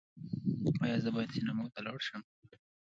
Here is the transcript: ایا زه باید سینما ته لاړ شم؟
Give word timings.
ایا 0.83 0.97
زه 1.03 1.09
باید 1.15 1.33
سینما 1.35 1.65
ته 1.73 1.79
لاړ 1.85 1.99
شم؟ 2.07 2.21